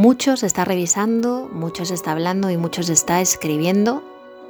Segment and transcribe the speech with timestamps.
[0.00, 4.02] Muchos está revisando, muchos está hablando y muchos está escribiendo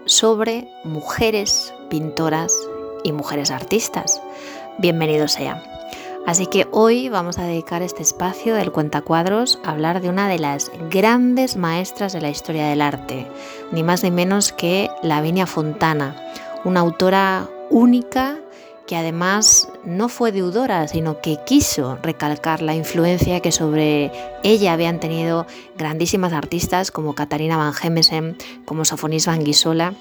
[0.04, 2.56] sobre mujeres pintoras
[3.02, 4.22] y mujeres artistas.
[4.78, 5.60] Bienvenido sea.
[6.24, 10.38] Así que hoy vamos a dedicar este espacio del cuentacuadros a hablar de una de
[10.38, 13.26] las grandes maestras de la historia del arte,
[13.72, 16.14] ni más ni menos que Lavinia Fontana,
[16.64, 18.38] una autora única
[18.86, 24.12] que además no fue deudora, sino que quiso recalcar la influencia que sobre
[24.42, 29.94] ella habían tenido grandísimas artistas como Katarina van Hemesen, como Sofonis van Gisola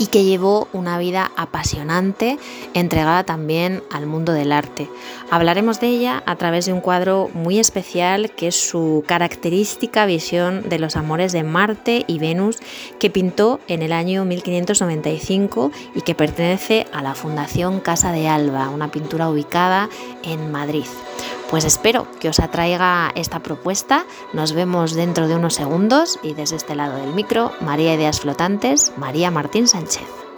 [0.00, 2.38] y que llevó una vida apasionante,
[2.72, 4.88] entregada también al mundo del arte.
[5.30, 10.66] Hablaremos de ella a través de un cuadro muy especial que es su característica visión
[10.70, 12.60] de los amores de Marte y Venus
[12.98, 18.70] que pintó en el año 1595 y que pertenece a la Fundación Casa de Alba,
[18.70, 19.90] una pintura ubicada
[20.22, 20.86] en Madrid.
[21.50, 24.06] Pues espero que os atraiga esta propuesta.
[24.32, 28.92] Nos vemos dentro de unos segundos y desde este lado del micro, María Ideas Flotantes,
[28.96, 30.29] María Martín Sánchez.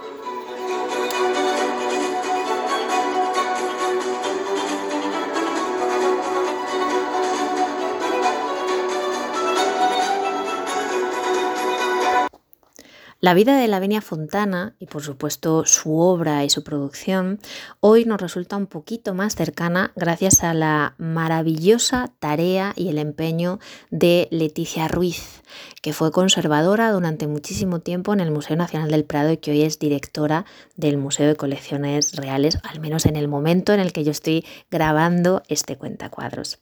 [13.23, 17.39] La vida de Lavinia Fontana y por supuesto su obra y su producción
[17.79, 23.61] hoy nos resulta un poquito más cercana gracias a la maravillosa tarea y el empeño
[23.91, 25.41] de Leticia Ruiz,
[25.81, 29.61] que fue conservadora durante muchísimo tiempo en el Museo Nacional del Prado y que hoy
[29.61, 30.43] es directora
[30.75, 34.45] del Museo de Colecciones Reales, al menos en el momento en el que yo estoy
[34.69, 36.59] grabando este cuentacuadros.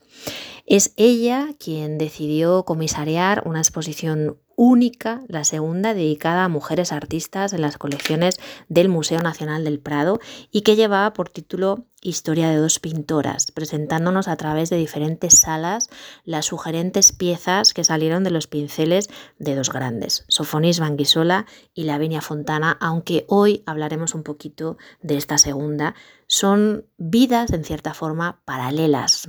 [0.64, 7.62] Es ella quien decidió comisariar una exposición única, la segunda dedicada a mujeres artistas en
[7.62, 8.36] las colecciones
[8.68, 14.26] del Museo Nacional del Prado y que llevaba por título Historia de dos pintoras, presentándonos
[14.26, 15.88] a través de diferentes salas
[16.24, 22.20] las sugerentes piezas que salieron de los pinceles de dos grandes, Sofonis Banguisola y Lavinia
[22.20, 25.94] Fontana, aunque hoy hablaremos un poquito de esta segunda.
[26.26, 29.28] Son vidas en cierta forma paralelas,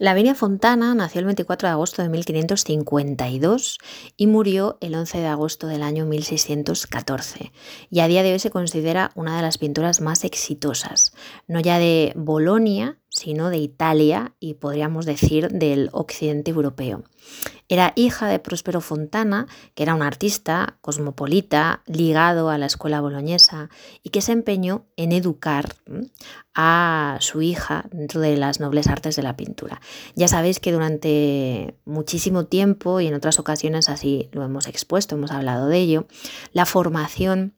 [0.00, 3.78] Lavinia Fontana nació el 24 de agosto de 1552
[4.16, 7.52] y murió el 11 de agosto del año 1614
[7.90, 11.12] y a día de hoy se considera una de las pinturas más exitosas,
[11.48, 17.02] no ya de Bolonia, sino de Italia y podríamos decir del occidente europeo.
[17.68, 23.68] Era hija de Próspero Fontana, que era un artista cosmopolita ligado a la escuela boloñesa
[24.02, 25.76] y que se empeñó en educar
[26.54, 29.80] a su hija dentro de las nobles artes de la pintura.
[30.14, 35.30] Ya sabéis que durante muchísimo tiempo y en otras ocasiones así lo hemos expuesto, hemos
[35.30, 36.06] hablado de ello,
[36.52, 37.54] la formación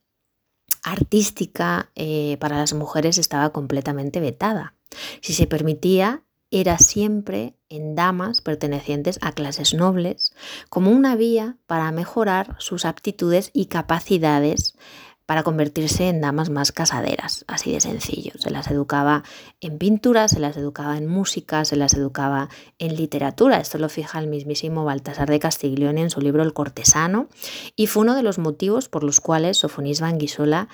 [0.82, 4.74] artística eh, para las mujeres estaba completamente vetada.
[5.20, 10.34] Si se permitía, era siempre en damas pertenecientes a clases nobles,
[10.68, 14.71] como una vía para mejorar sus aptitudes y capacidades
[15.32, 18.32] para convertirse en damas más casaderas, así de sencillo.
[18.38, 19.22] Se las educaba
[19.62, 23.56] en pintura, se las educaba en música, se las educaba en literatura.
[23.56, 27.28] Esto lo fija el mismísimo Baltasar de Castiglione en su libro El cortesano
[27.76, 30.68] y fue uno de los motivos por los cuales Sofonis Banguisola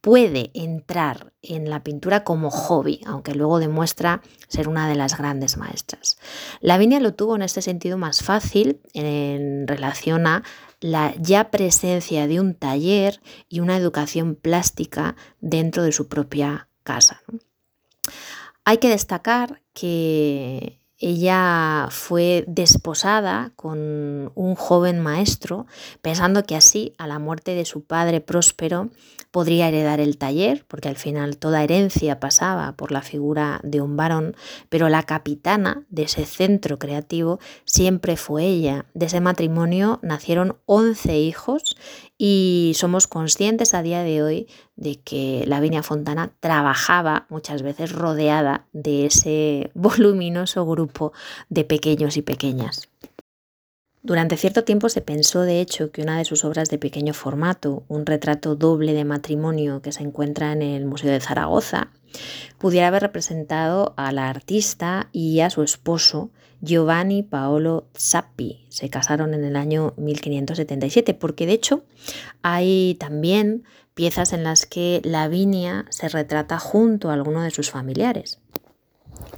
[0.00, 5.56] puede entrar en la pintura como hobby, aunque luego demuestra ser una de las grandes
[5.56, 6.18] maestras.
[6.60, 10.44] Lavinia lo tuvo en este sentido más fácil en relación a
[10.80, 17.22] la ya presencia de un taller y una educación plástica dentro de su propia casa.
[18.64, 25.66] Hay que destacar que ella fue desposada con un joven maestro,
[26.02, 28.90] pensando que así, a la muerte de su padre próspero,
[29.30, 33.96] podría heredar el taller, porque al final toda herencia pasaba por la figura de un
[33.96, 34.34] varón,
[34.68, 38.86] pero la capitana de ese centro creativo siempre fue ella.
[38.94, 41.76] De ese matrimonio nacieron 11 hijos
[42.16, 44.48] y somos conscientes a día de hoy
[44.78, 51.12] de que Lavinia Fontana trabajaba muchas veces rodeada de ese voluminoso grupo
[51.50, 52.88] de pequeños y pequeñas.
[54.02, 57.82] Durante cierto tiempo se pensó, de hecho, que una de sus obras de pequeño formato,
[57.88, 61.90] un retrato doble de matrimonio que se encuentra en el Museo de Zaragoza,
[62.58, 66.30] pudiera haber representado a la artista y a su esposo
[66.60, 68.64] Giovanni Paolo Zappi.
[68.68, 71.84] Se casaron en el año 1577, porque de hecho
[72.42, 73.64] hay también
[73.98, 78.38] piezas en las que Lavinia se retrata junto a alguno de sus familiares.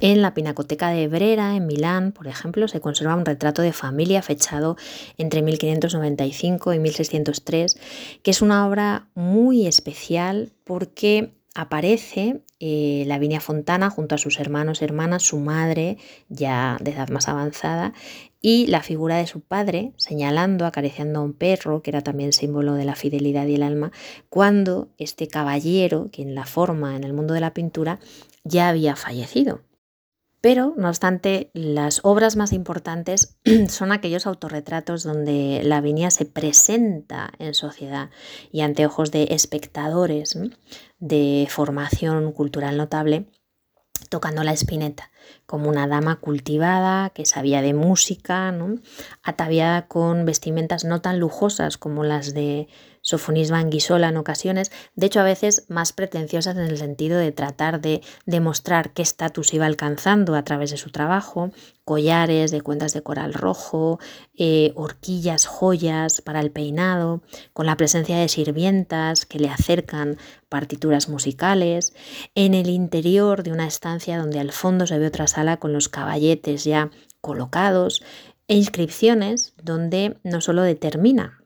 [0.01, 4.21] En la Pinacoteca de Brera, en Milán, por ejemplo, se conserva un retrato de familia
[4.21, 4.77] fechado
[5.17, 7.79] entre 1595 y 1603,
[8.21, 14.83] que es una obra muy especial porque aparece eh, Lavinia Fontana junto a sus hermanos
[14.83, 15.97] hermanas, su madre,
[16.29, 17.93] ya de edad más avanzada,
[18.41, 22.73] y la figura de su padre señalando, acariciando a un perro, que era también símbolo
[22.73, 23.91] de la fidelidad y el alma,
[24.29, 27.99] cuando este caballero, quien la forma en el mundo de la pintura,
[28.43, 29.61] ya había fallecido.
[30.41, 33.37] Pero, no obstante, las obras más importantes
[33.69, 38.09] son aquellos autorretratos donde Lavinia se presenta en sociedad
[38.51, 40.35] y ante ojos de espectadores
[40.97, 43.27] de formación cultural notable,
[44.09, 45.11] tocando la espineta,
[45.45, 48.53] como una dama cultivada que sabía de música,
[49.23, 52.67] ataviada con vestimentas no tan lujosas como las de
[53.01, 57.81] Sofonisba Anguisola en ocasiones, de hecho a veces más pretenciosas en el sentido de tratar
[57.81, 61.51] de demostrar qué estatus iba alcanzando a través de su trabajo,
[61.83, 63.99] collares de cuentas de coral rojo,
[64.37, 70.17] eh, horquillas, joyas para el peinado, con la presencia de sirvientas que le acercan
[70.47, 71.93] partituras musicales,
[72.35, 75.89] en el interior de una estancia donde al fondo se ve otra sala con los
[75.89, 78.03] caballetes ya colocados,
[78.47, 81.39] e inscripciones donde no solo determina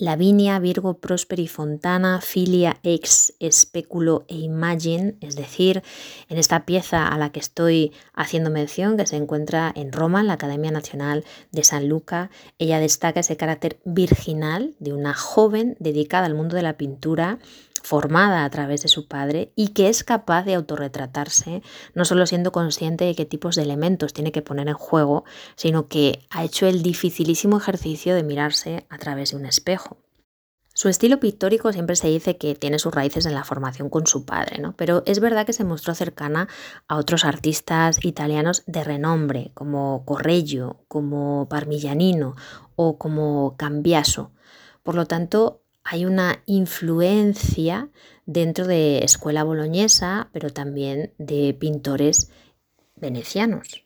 [0.00, 5.82] Lavinia, Virgo, Prosperi, Fontana, Filia, Ex, Especulo e Imagine, es decir,
[6.28, 10.28] en esta pieza a la que estoy haciendo mención, que se encuentra en Roma, en
[10.28, 16.26] la Academia Nacional de San Luca, ella destaca ese carácter virginal de una joven dedicada
[16.26, 17.38] al mundo de la pintura
[17.82, 21.62] formada a través de su padre y que es capaz de autorretratarse,
[21.94, 25.24] no solo siendo consciente de qué tipos de elementos tiene que poner en juego,
[25.56, 29.98] sino que ha hecho el dificilísimo ejercicio de mirarse a través de un espejo.
[30.72, 34.24] Su estilo pictórico siempre se dice que tiene sus raíces en la formación con su
[34.24, 34.72] padre, ¿no?
[34.76, 36.48] pero es verdad que se mostró cercana
[36.88, 42.34] a otros artistas italianos de renombre, como Correggio, como Parmigianino
[42.76, 44.30] o como Cambiaso.
[44.82, 47.90] Por lo tanto, hay una influencia
[48.26, 52.30] dentro de escuela boloñesa, pero también de pintores
[52.96, 53.84] venecianos.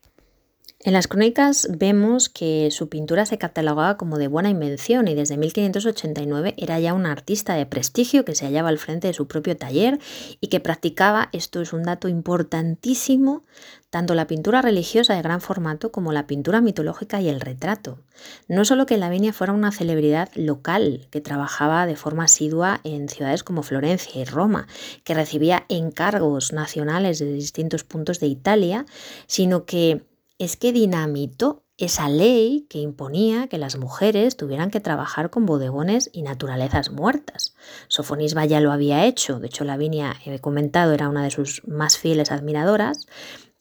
[0.86, 5.38] En las crónicas vemos que su pintura se catalogaba como de buena invención y desde
[5.38, 9.56] 1589 era ya un artista de prestigio que se hallaba al frente de su propio
[9.56, 9.98] taller
[10.42, 13.44] y que practicaba, esto es un dato importantísimo,
[13.88, 18.00] tanto la pintura religiosa de gran formato como la pintura mitológica y el retrato.
[18.46, 23.42] No solo que Lavinia fuera una celebridad local que trabajaba de forma asidua en ciudades
[23.42, 24.66] como Florencia y Roma,
[25.02, 28.84] que recibía encargos nacionales de distintos puntos de Italia,
[29.26, 30.02] sino que
[30.38, 36.08] es que dinamitó esa ley que imponía que las mujeres tuvieran que trabajar con bodegones
[36.12, 37.54] y naturalezas muertas.
[37.88, 41.98] Sofonisba ya lo había hecho, de hecho Lavinia, he comentado, era una de sus más
[41.98, 43.06] fieles admiradoras,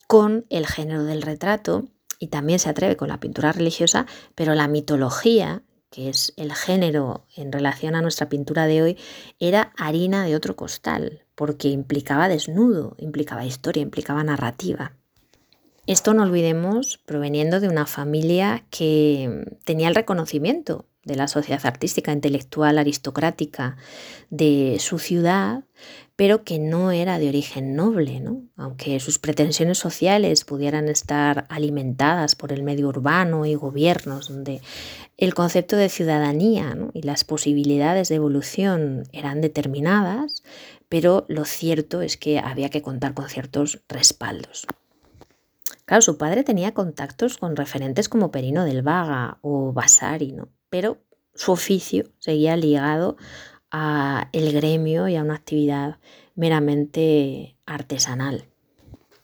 [0.07, 1.85] con el género del retrato
[2.19, 4.05] y también se atreve con la pintura religiosa,
[4.35, 8.97] pero la mitología, que es el género en relación a nuestra pintura de hoy,
[9.39, 14.93] era harina de otro costal, porque implicaba desnudo, implicaba historia, implicaba narrativa.
[15.85, 22.13] Esto no olvidemos proveniendo de una familia que tenía el reconocimiento de la sociedad artística,
[22.13, 23.75] intelectual, aristocrática
[24.29, 25.65] de su ciudad,
[26.15, 28.43] pero que no era de origen noble, ¿no?
[28.55, 34.61] aunque sus pretensiones sociales pudieran estar alimentadas por el medio urbano y gobiernos, donde
[35.17, 40.43] el concepto de ciudadanía y las posibilidades de evolución eran determinadas,
[40.87, 44.65] pero lo cierto es que había que contar con ciertos respaldos.
[45.85, 50.49] Claro, su padre tenía contactos con referentes como Perino del Vaga o Vasari, ¿no?
[50.69, 50.97] pero
[51.35, 53.17] su oficio seguía ligado
[53.69, 55.97] a el gremio y a una actividad
[56.35, 58.45] meramente artesanal.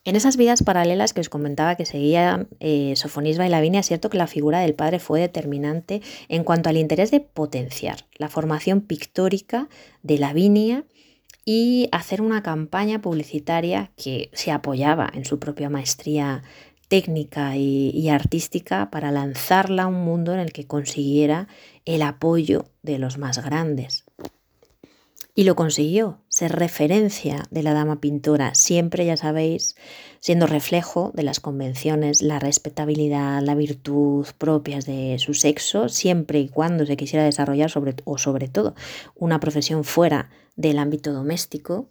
[0.06, 4.10] En esas vidas paralelas que os comentaba que seguían eh, Sofonisba y Lavinia, es cierto
[4.10, 8.82] que la figura del padre fue determinante en cuanto al interés de potenciar la formación
[8.82, 9.70] pictórica
[10.02, 10.86] de Lavinia
[11.46, 16.44] y hacer una campaña publicitaria que se apoyaba en su propia maestría
[16.90, 21.48] técnica y, artística para lanzarla a un mundo en el que consiguiera
[21.86, 24.06] el apoyo de los más grandes.
[25.40, 29.78] Y lo consiguió, ser referencia de la dama pintora, siempre, ya sabéis,
[30.20, 36.50] siendo reflejo de las convenciones, la respetabilidad, la virtud propias de su sexo, siempre y
[36.50, 38.76] cuando se quisiera desarrollar sobre, o sobre todo
[39.16, 41.88] una profesión fuera del ámbito doméstico,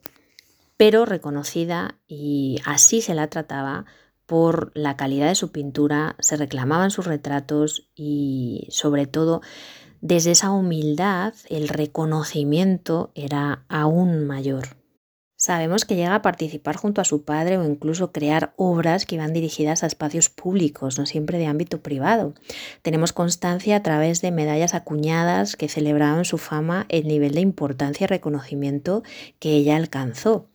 [0.77, 3.87] pero reconocida y así se la trataba
[4.27, 9.41] por la calidad de su pintura, se reclamaban sus retratos y sobre todo
[10.01, 14.79] desde esa humildad el reconocimiento era aún mayor.
[15.41, 19.33] Sabemos que llega a participar junto a su padre o incluso crear obras que iban
[19.33, 22.35] dirigidas a espacios públicos, no siempre de ámbito privado.
[22.83, 28.05] Tenemos constancia a través de medallas acuñadas que celebraban su fama el nivel de importancia
[28.05, 29.05] y reconocimiento
[29.39, 30.49] que ella alcanzó.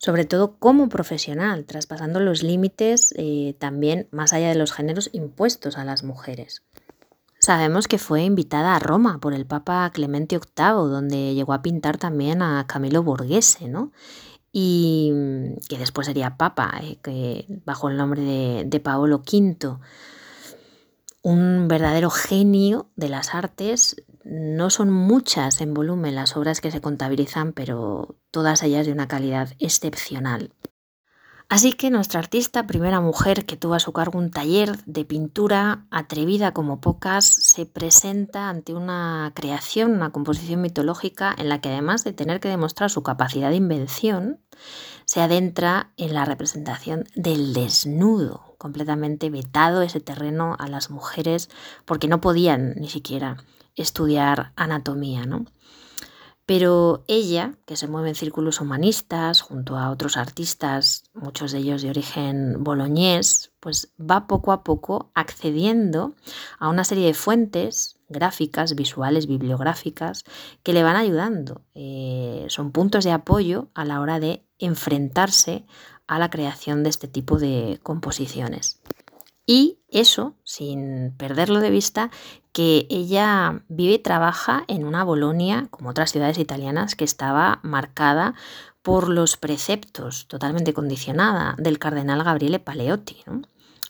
[0.00, 5.76] sobre todo como profesional, traspasando los límites eh, también más allá de los géneros impuestos
[5.76, 6.62] a las mujeres.
[7.48, 11.96] Sabemos que fue invitada a Roma por el Papa Clemente VIII, donde llegó a pintar
[11.96, 13.90] también a Camilo Borghese, ¿no?
[14.52, 15.14] y
[15.66, 19.78] que después sería Papa, eh, que bajo el nombre de, de Paolo V
[21.22, 23.96] un verdadero genio de las artes.
[24.24, 29.08] No son muchas en volumen las obras que se contabilizan, pero todas ellas de una
[29.08, 30.52] calidad excepcional.
[31.50, 35.86] Así que nuestra artista, primera mujer que tuvo a su cargo un taller de pintura
[35.90, 42.04] atrevida como pocas, se presenta ante una creación, una composición mitológica en la que además
[42.04, 44.40] de tener que demostrar su capacidad de invención,
[45.06, 51.48] se adentra en la representación del desnudo, completamente vetado ese terreno a las mujeres
[51.86, 53.38] porque no podían ni siquiera
[53.74, 55.46] estudiar anatomía, ¿no?
[56.48, 61.82] Pero ella, que se mueve en círculos humanistas junto a otros artistas, muchos de ellos
[61.82, 66.14] de origen boloñés, pues va poco a poco accediendo
[66.58, 70.24] a una serie de fuentes gráficas, visuales, bibliográficas,
[70.62, 71.60] que le van ayudando.
[71.74, 75.66] Eh, son puntos de apoyo a la hora de enfrentarse
[76.06, 78.80] a la creación de este tipo de composiciones.
[79.44, 82.10] Y eso, sin perderlo de vista,
[82.58, 88.34] que ella vive y trabaja en una Bolonia, como otras ciudades italianas, que estaba marcada
[88.82, 93.22] por los preceptos, totalmente condicionada, del cardenal Gabriele Paleotti,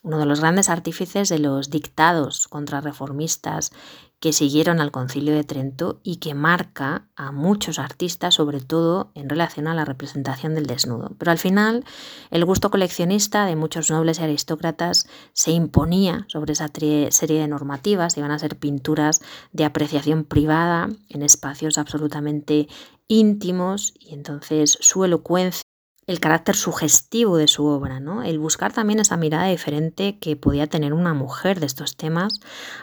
[0.09, 3.73] uno de los grandes artífices de los dictados contrarreformistas
[4.21, 9.29] que siguieron al concilio de Trento y que marca a muchos artistas, sobre todo en
[9.29, 11.15] relación a la representación del desnudo.
[11.19, 11.85] Pero al final,
[12.31, 18.17] el gusto coleccionista de muchos nobles y aristócratas se imponía sobre esa serie de normativas,
[18.17, 19.21] iban a ser pinturas
[19.53, 22.67] de apreciación privada en espacios absolutamente
[23.09, 25.68] íntimos y entonces su elocuencia
[26.09, 28.23] el carácter sugestivo de su obra, ¿no?
[28.23, 32.41] El buscar también esa mirada diferente que podía tener una mujer de estos temas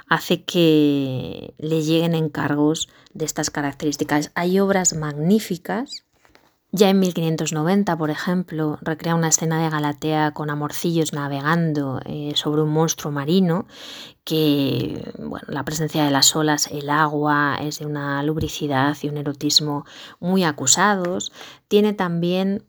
[0.07, 4.31] hace que le lleguen encargos de estas características.
[4.35, 6.05] Hay obras magníficas.
[6.71, 12.61] Ya en 1590, por ejemplo, recrea una escena de Galatea con amorcillos navegando eh, sobre
[12.61, 13.65] un monstruo marino
[14.23, 19.17] que, bueno, la presencia de las olas, el agua, es de una lubricidad y un
[19.17, 19.85] erotismo
[20.19, 21.31] muy acusados.
[21.67, 22.65] Tiene también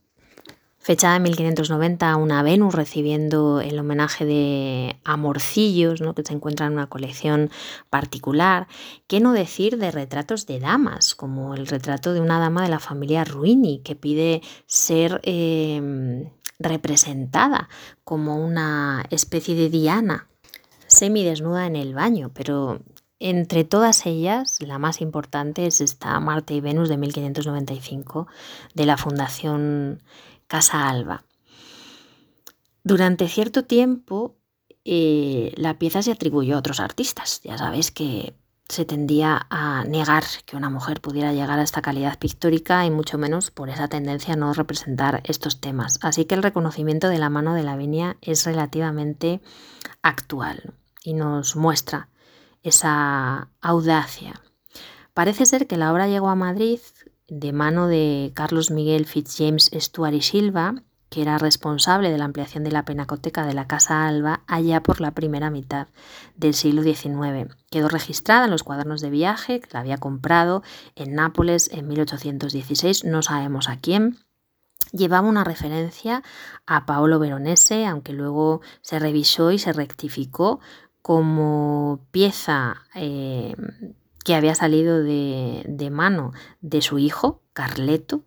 [0.86, 6.14] fechada en 1590 una Venus recibiendo el homenaje de amorcillos, ¿no?
[6.14, 7.50] que se encuentra en una colección
[7.90, 8.68] particular.
[9.08, 12.78] ¿Qué no decir de retratos de damas, como el retrato de una dama de la
[12.78, 17.68] familia Ruini, que pide ser em, representada
[18.04, 20.28] como una especie de Diana
[20.86, 22.78] semidesnuda en el baño, pero
[23.18, 28.28] entre todas ellas, la más importante es esta Marte y Venus de 1595
[28.74, 30.00] de la Fundación
[30.46, 31.24] Casa Alba.
[32.82, 34.36] Durante cierto tiempo
[34.84, 37.40] eh, la pieza se atribuyó a otros artistas.
[37.42, 38.34] Ya sabéis que
[38.68, 43.18] se tendía a negar que una mujer pudiera llegar a esta calidad pictórica y mucho
[43.18, 45.98] menos por esa tendencia a no representar estos temas.
[46.02, 49.40] Así que el reconocimiento de la mano de Lavinia es relativamente
[50.02, 52.08] actual y nos muestra
[52.62, 54.40] esa audacia.
[55.14, 56.80] Parece ser que la obra llegó a Madrid
[57.28, 62.72] de mano de Carlos Miguel Fitzjames Stuart Silva, que era responsable de la ampliación de
[62.72, 65.88] la penacoteca de la Casa Alba allá por la primera mitad
[66.36, 67.54] del siglo XIX.
[67.70, 70.62] Quedó registrada en los cuadernos de viaje que la había comprado
[70.94, 74.18] en Nápoles en 1816, no sabemos a quién.
[74.92, 76.22] Llevaba una referencia
[76.66, 80.60] a Paolo Veronese, aunque luego se revisó y se rectificó
[81.02, 83.54] como pieza eh,
[84.26, 88.24] que había salido de, mano de su hijo, Carleto,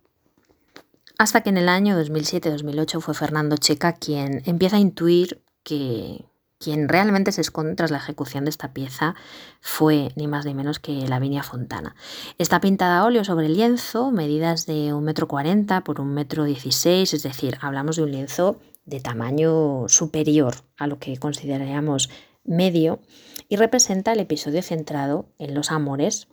[1.18, 6.24] hasta que en el año 2007-2008 fue Fernando Checa quien empieza a intuir que
[6.58, 9.14] quien realmente se esconde tras la ejecución de esta pieza
[9.60, 11.94] fue ni más ni menos que Lavinia Fontana.
[12.38, 17.12] Está pintada a óleo sobre lienzo, medidas de un metro cuarenta por un metro dieciséis,
[17.12, 22.08] es decir, hablamos de un lienzo de tamaño superior a lo que consideraríamos
[22.44, 23.00] medio
[23.48, 26.28] y representa el episodio centrado en los amores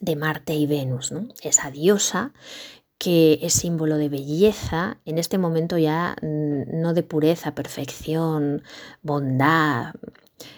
[0.00, 2.32] de Marte y Venus, esa diosa
[2.98, 8.62] que es símbolo de belleza, en este momento ya mm, no de pureza, perfección,
[9.02, 9.94] bondad,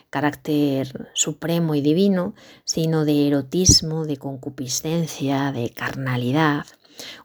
[0.09, 6.65] carácter supremo y divino, sino de erotismo, de concupiscencia, de carnalidad.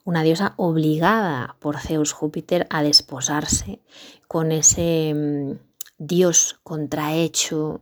[0.03, 3.79] Una diosa obligada por Zeus Júpiter a desposarse
[4.27, 5.64] con ese mm,
[5.97, 7.81] dios contrahecho,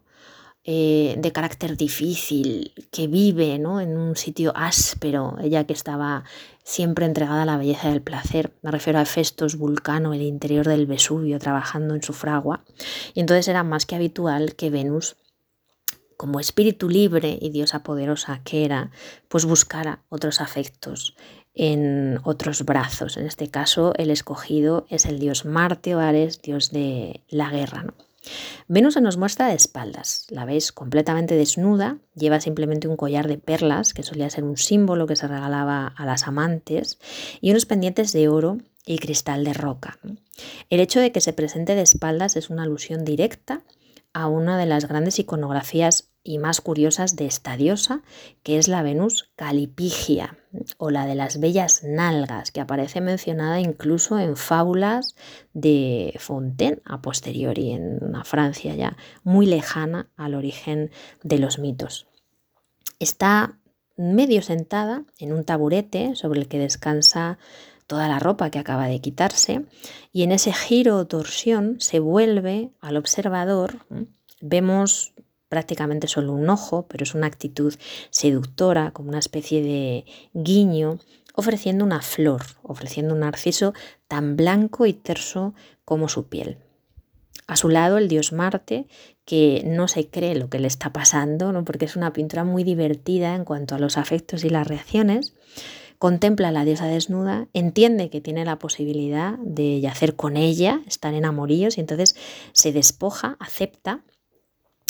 [0.66, 3.82] eh, de carácter difícil, que vive ¿no?
[3.82, 6.24] en un sitio áspero, ella que estaba
[6.64, 8.54] siempre entregada a la belleza del placer.
[8.62, 12.64] Me refiero a Hefestos, Vulcano, el interior del Vesubio, trabajando en su fragua.
[13.14, 15.18] Y entonces era más que habitual que Venus
[16.16, 18.92] como espíritu libre y diosa poderosa que era,
[19.28, 21.16] pues buscara otros afectos
[21.54, 23.18] en otros brazos.
[23.18, 27.94] En este caso, el escogido es el dios Marte o Ares, dios de la guerra.
[28.68, 33.38] Venus se nos muestra de espaldas, la veis completamente desnuda, lleva simplemente un collar de
[33.38, 37.00] perlas, que solía ser un símbolo que se regalaba a las amantes,
[37.42, 40.00] y unos pendientes de oro y cristal de roca.
[40.70, 43.62] El hecho de que se presente de espaldas es una alusión directa
[44.14, 48.02] a una de las grandes iconografías y más curiosas de esta diosa,
[48.44, 50.38] que es la Venus Calipigia
[50.78, 55.16] o la de las bellas nalgas, que aparece mencionada incluso en fábulas
[55.54, 60.92] de Fontaine a posteriori, en una Francia ya muy lejana al origen
[61.24, 62.08] de los mitos.
[63.00, 63.60] Está
[63.98, 67.38] medio sentada en un taburete sobre el que descansa
[67.86, 69.66] toda la ropa que acaba de quitarse
[70.12, 73.86] y en ese giro o torsión se vuelve al observador.
[74.42, 75.14] Vemos
[75.54, 77.76] prácticamente solo un ojo, pero es una actitud
[78.10, 80.98] seductora, como una especie de guiño,
[81.36, 83.76] ofreciendo una flor, ofreciendo un narciso
[84.08, 85.54] tan blanco y terso
[85.86, 86.58] como su piel.
[87.46, 88.88] A su lado el dios Marte,
[89.26, 91.64] que no se cree lo que le está pasando, ¿no?
[91.66, 95.36] porque es una pintura muy divertida en cuanto a los afectos y las reacciones.
[96.00, 101.14] Contempla a la diosa desnuda, entiende que tiene la posibilidad de yacer con ella, estar
[101.14, 102.16] en amoríos y entonces
[102.54, 104.02] se despoja, acepta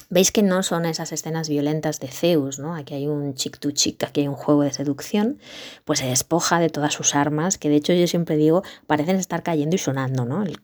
[0.10, 2.76] Veis que no son esas escenas violentas de Zeus, ¿no?
[2.76, 5.40] Aquí hay un chick to chick, aquí hay un juego de seducción,
[5.86, 9.44] pues se despoja de todas sus armas, que de hecho yo siempre digo, parecen estar
[9.44, 10.44] cayendo y sonando, ¿no?
[10.44, 10.60] El,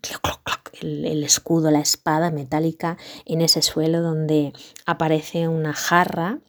[0.81, 4.53] el escudo, la espada metálica en ese suelo donde
[4.85, 6.39] aparece una jarra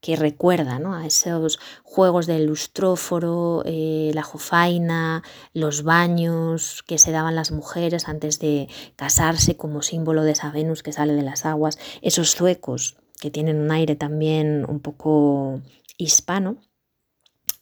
[0.00, 0.94] que recuerda ¿no?
[0.94, 5.22] a esos juegos del lustróforo, eh, la jofaina,
[5.52, 10.82] los baños que se daban las mujeres antes de casarse como símbolo de esa Venus
[10.82, 15.60] que sale de las aguas, esos zuecos que tienen un aire también un poco
[15.98, 16.56] hispano.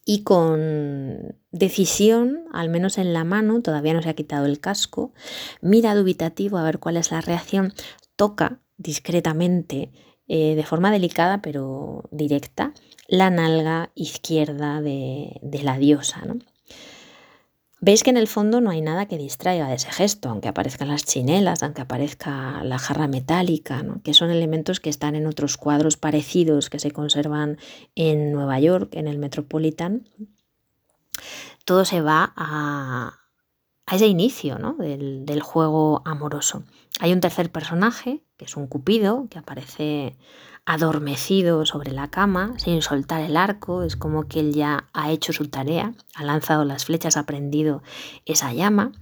[0.04, 5.12] Y con decisión, al menos en la mano, todavía no se ha quitado el casco,
[5.60, 7.74] mira dubitativo a ver cuál es la reacción,
[8.16, 9.92] toca discretamente
[10.28, 12.74] eh, de forma delicada pero directa
[13.08, 16.22] la nalga izquierda de, la diosa.
[17.80, 20.88] Veis que en el fondo no hay nada que distraiga de ese gesto, aunque aparezcan
[20.88, 25.96] las chinelas, aunque aparezca la jarra metálica, que son elementos que están en otros cuadros
[25.96, 27.56] parecidos que se conservan
[27.94, 30.08] en Nueva York, en el Metropolitan.
[31.64, 33.27] Todo se va a,
[33.88, 36.62] a ese inicio del, del, juego amoroso.
[37.00, 40.18] Hay un tercer personaje, que es un cupido, que aparece
[40.66, 45.32] adormecido sobre la cama, sin soltar el arco, es como que él ya ha hecho
[45.32, 47.82] su tarea, ha lanzado las flechas, ha prendido
[48.26, 48.92] esa llama,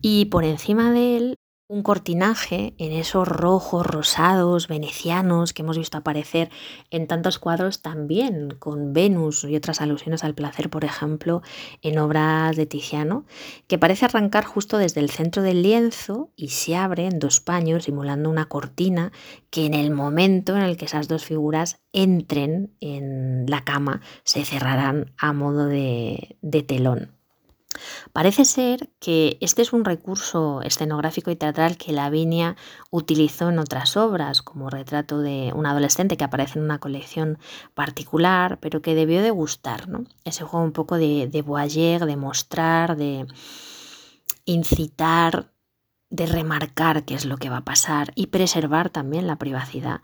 [0.00, 1.34] y por encima de él
[1.70, 6.50] un cortinaje en esos rojos rosados venecianos que hemos visto aparecer
[6.90, 11.42] en tantos cuadros también con Venus y otras alusiones al placer, por ejemplo,
[11.80, 13.24] en obras de Tiziano,
[13.68, 17.84] que parece arrancar justo desde el centro del lienzo y se abre en dos paños
[17.84, 19.12] simulando una cortina
[19.50, 24.44] que en el momento en el que esas dos figuras entren en la cama se
[24.44, 27.19] cerrarán a modo de, de telón.
[28.12, 32.56] Parece ser que este es un recurso escenográfico y teatral que Lavinia
[32.90, 37.38] utilizó en otras obras, como retrato de un adolescente que aparece en una colección
[37.74, 40.04] particular, pero que debió de gustar, ¿no?
[40.24, 43.26] Ese juego un poco de, de voyeur, de mostrar, de
[44.44, 45.52] incitar,
[46.10, 50.02] de remarcar qué es lo que va a pasar y preservar también la privacidad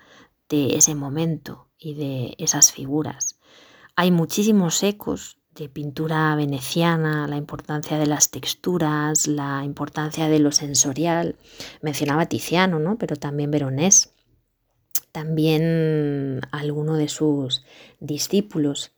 [0.48, 3.38] de ese momento y de esas figuras.
[3.96, 10.52] Hay muchísimos ecos de pintura veneciana, la importancia de las texturas, la importancia de lo
[10.52, 11.36] sensorial.
[11.80, 12.98] Mencionaba Tiziano, ¿no?
[12.98, 14.12] pero también Veronés,
[15.12, 17.64] también alguno de sus
[18.00, 18.92] discípulos.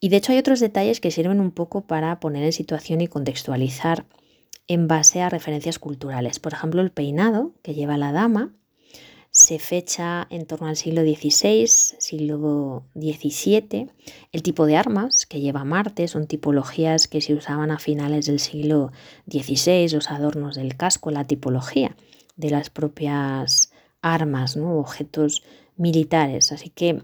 [0.00, 3.06] Y de hecho hay otros detalles que sirven un poco para poner en situación y
[3.08, 4.06] contextualizar
[4.68, 6.40] en base a referencias culturales.
[6.40, 8.52] Por ejemplo, el peinado que lleva la dama
[9.36, 13.90] se fecha en torno al siglo XVI, siglo XVII.
[14.32, 18.40] El tipo de armas que lleva Marte son tipologías que se usaban a finales del
[18.40, 18.92] siglo
[19.30, 21.96] XVI, los adornos del casco, la tipología
[22.36, 24.78] de las propias armas, ¿no?
[24.78, 25.42] objetos
[25.76, 26.50] militares.
[26.50, 27.02] Así que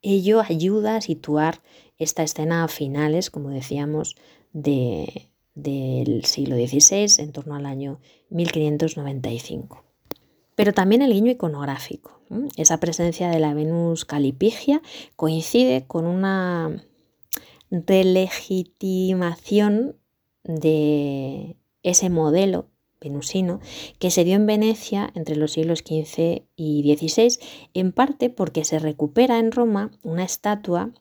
[0.00, 1.60] ello ayuda a situar
[1.98, 4.16] esta escena a finales, como decíamos,
[4.54, 9.89] de, del siglo XVI, en torno al año 1595.
[10.54, 12.20] Pero también el guiño iconográfico.
[12.56, 14.82] Esa presencia de la Venus calipigia
[15.16, 16.84] coincide con una
[17.70, 19.96] relegitimación
[20.44, 22.68] de ese modelo
[23.00, 23.60] venusino
[23.98, 27.38] que se dio en Venecia entre los siglos XV y XVI,
[27.74, 30.92] en parte porque se recupera en Roma una estatua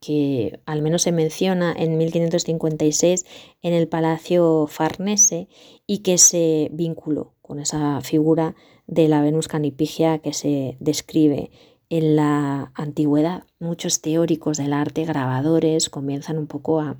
[0.00, 3.26] que al menos se menciona en 1556
[3.60, 5.48] en el Palacio Farnese
[5.86, 8.54] y que se vinculó con esa figura
[8.90, 11.50] de la Venus canipigia que se describe
[11.90, 13.44] en la antigüedad.
[13.60, 16.96] Muchos teóricos del arte, grabadores, comienzan un poco a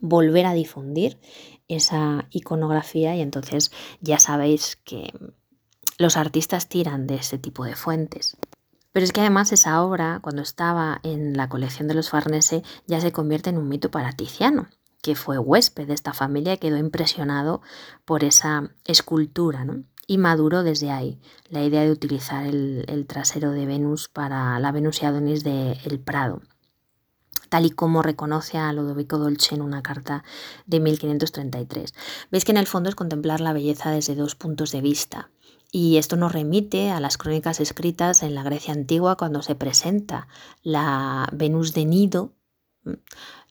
[0.00, 1.18] volver a difundir
[1.66, 5.12] esa iconografía y entonces ya sabéis que
[5.98, 8.36] los artistas tiran de ese tipo de fuentes.
[8.92, 13.00] Pero es que además esa obra, cuando estaba en la colección de los Farnese, ya
[13.00, 14.68] se convierte en un mito para Tiziano,
[15.02, 17.60] que fue huésped de esta familia y quedó impresionado
[18.04, 19.64] por esa escultura,
[20.12, 25.00] Y maduró desde ahí la idea de utilizar el, trasero de Venus para la Venus
[25.00, 26.42] y Adonis de El Prado
[27.48, 30.22] tal y como reconoce a Lodovico Dolce en una carta
[30.66, 31.94] de 1533.
[32.30, 35.30] Veis que en el fondo es contemplar la belleza desde dos puntos de vista.
[35.70, 40.28] Y esto nos remite a las crónicas escritas en la Grecia antigua cuando se presenta
[40.62, 42.34] la Venus de Nido.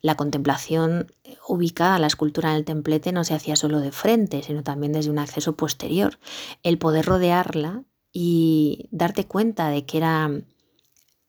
[0.00, 1.12] La contemplación
[1.48, 4.92] ubicada a la escultura en el templete no se hacía solo de frente, sino también
[4.92, 6.18] desde un acceso posterior.
[6.62, 10.30] El poder rodearla y darte cuenta de que era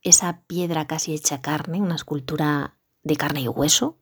[0.02, 3.98] esa piedra casi hecha carne, una escultura de carne y hueso,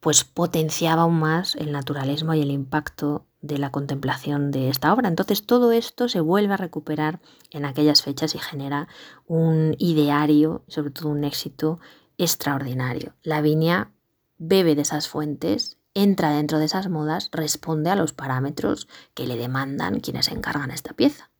[0.00, 5.08] pues potenciaba aún más el naturalismo y el impacto de la contemplación de esta obra.
[5.08, 8.88] Entonces todo esto se vuelve a recuperar en aquellas fechas y genera
[9.26, 11.78] un ideario, sobre todo un éxito
[12.18, 13.14] extraordinario.
[13.22, 13.92] La viña
[14.38, 19.36] bebe de esas fuentes, entra dentro de esas modas, responde a los parámetros que le
[19.36, 21.30] demandan quienes encargan esta pieza.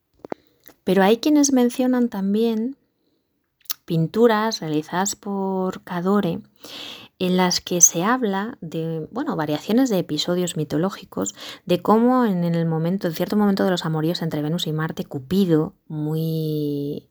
[0.83, 2.77] Pero hay quienes mencionan también
[3.85, 6.41] pinturas realizadas por Cadore
[7.19, 11.33] en las que se habla de, bueno, variaciones de episodios mitológicos,
[11.65, 15.05] de cómo en el momento, en cierto momento de los amoríos entre Venus y Marte,
[15.05, 17.09] Cupido, muy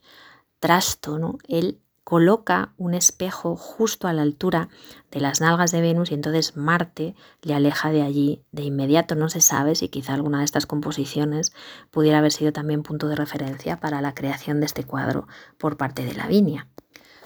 [0.59, 1.39] trasto, ¿no?
[1.49, 4.69] Él coloca un espejo justo a la altura
[5.11, 9.15] de las nalgas de Venus y entonces Marte le aleja de allí de inmediato.
[9.15, 11.53] No se sabe si quizá alguna de estas composiciones
[11.91, 15.27] pudiera haber sido también punto de referencia para la creación de este cuadro
[15.59, 16.69] por parte de Lavinia.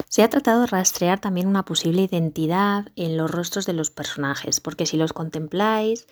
[0.09, 4.59] Se ha tratado de rastrear también una posible identidad en los rostros de los personajes,
[4.59, 6.07] porque si los contempláis,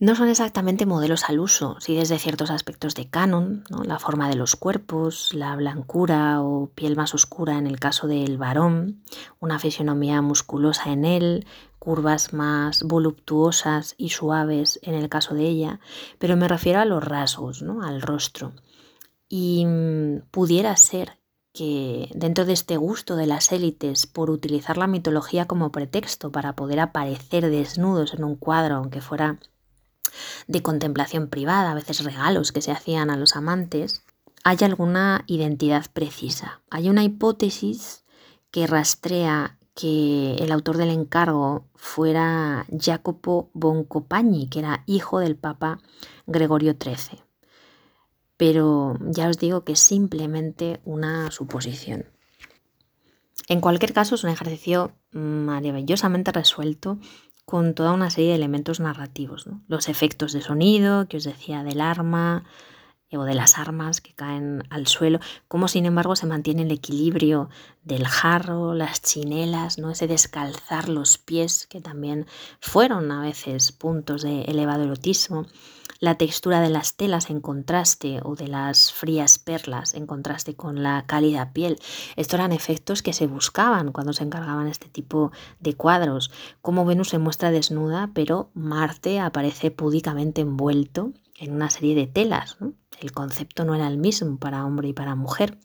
[0.00, 4.34] no son exactamente modelos al uso, si desde ciertos aspectos de canon, la forma de
[4.34, 9.02] los cuerpos, la blancura o piel más oscura en el caso del varón,
[9.40, 11.46] una fisionomía musculosa en él,
[11.78, 15.80] curvas más voluptuosas y suaves en el caso de ella,
[16.18, 17.82] pero me refiero a los rasgos, ¿no?
[17.82, 18.54] al rostro.
[19.28, 21.18] Y mm, pudiera ser
[21.52, 26.54] que dentro de este gusto de las élites por utilizar la mitología como pretexto para
[26.54, 29.38] poder aparecer desnudos en un cuadro, aunque fuera
[30.46, 34.02] de contemplación privada, a veces regalos que se hacían a los amantes,
[34.44, 36.60] hay alguna identidad precisa.
[36.70, 38.04] Hay una hipótesis
[38.50, 45.78] que rastrea que el autor del encargo fuera Jacopo Boncopagni, que era hijo del Papa
[46.26, 47.22] Gregorio XIII.
[48.36, 52.06] Pero ya os digo que es simplemente una suposición.
[53.48, 56.98] En cualquier caso, es un ejercicio maravillosamente resuelto
[57.50, 59.46] con toda una serie de elementos narrativos.
[59.66, 62.44] Los efectos de sonido, que os decía, del arma
[63.12, 67.48] o de las armas que caen al suelo, cómo sin embargo se mantiene el equilibrio
[67.82, 69.90] del jarro, las chinelas, ¿no?
[69.90, 72.26] ese descalzar los pies, que también
[72.60, 75.46] fueron a veces puntos de elevado erotismo
[76.00, 80.82] la textura de las telas en contraste o de las frías perlas en contraste con
[80.82, 81.78] la cálida piel.
[82.16, 86.30] Estos eran efectos que se buscaban cuando se encargaban este tipo de cuadros.
[86.62, 92.56] Como Venus se muestra desnuda, pero Marte aparece púdicamente envuelto en una serie de telas.
[93.00, 95.58] El concepto no era el mismo para hombre y para mujer.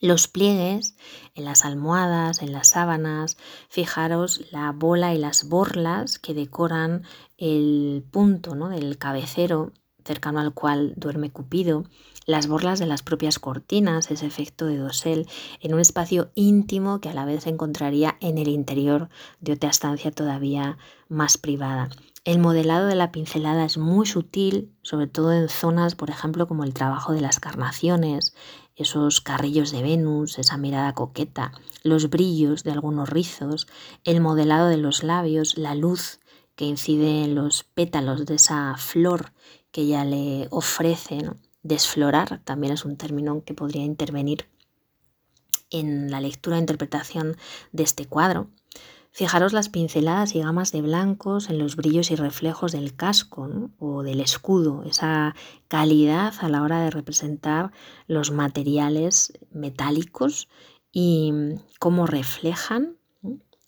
[0.00, 0.96] Los pliegues
[1.34, 3.36] en las almohadas, en las sábanas,
[3.68, 7.02] fijaros la bola y las borlas que decoran
[7.36, 8.68] el punto ¿no?
[8.68, 9.72] del cabecero
[10.04, 11.84] cercano al cual duerme Cupido,
[12.26, 15.26] las borlas de las propias cortinas, ese efecto de dosel,
[15.60, 19.08] en un espacio íntimo que a la vez se encontraría en el interior
[19.40, 21.90] de otra estancia todavía más privada.
[22.24, 26.64] El modelado de la pincelada es muy sutil, sobre todo en zonas, por ejemplo, como
[26.64, 28.34] el trabajo de las carnaciones,
[28.76, 31.52] esos carrillos de Venus, esa mirada coqueta,
[31.82, 33.68] los brillos de algunos rizos,
[34.04, 36.20] el modelado de los labios, la luz
[36.56, 39.32] que incide en los pétalos de esa flor
[39.72, 41.22] que ella le ofrece,
[41.62, 44.46] desflorar, también es un término que podría intervenir
[45.70, 47.38] en la lectura e interpretación
[47.72, 48.50] de este cuadro.
[49.12, 54.02] Fijaros las pinceladas y gamas de blancos en los brillos y reflejos del casco o
[54.02, 55.34] del escudo, esa
[55.66, 57.72] calidad a la hora de representar
[58.06, 60.48] los materiales metálicos
[60.92, 61.32] y
[61.80, 62.96] cómo reflejan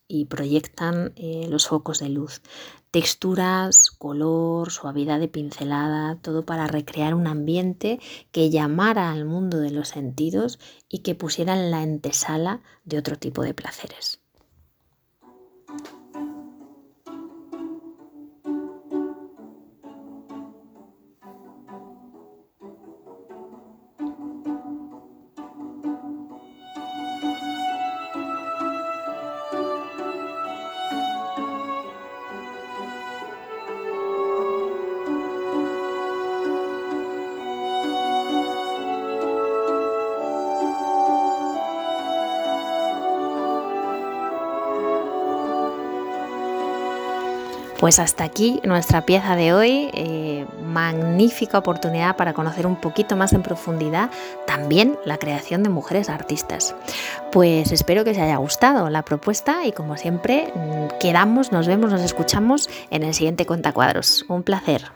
[0.06, 2.42] y proyectan eh, los focos de luz.
[2.90, 7.98] Texturas, color, suavidad de pincelada, todo para recrear un ambiente
[8.30, 13.16] que llamara al mundo de los sentidos y que pusiera en la antesala de otro
[13.16, 14.21] tipo de placeres.
[47.82, 49.90] Pues hasta aquí nuestra pieza de hoy.
[49.92, 54.08] Eh, magnífica oportunidad para conocer un poquito más en profundidad
[54.46, 56.76] también la creación de mujeres artistas.
[57.32, 61.90] Pues espero que os haya gustado la propuesta y como siempre mm, quedamos, nos vemos,
[61.90, 64.26] nos escuchamos en el siguiente Cuenta Cuadros.
[64.28, 64.92] Un placer.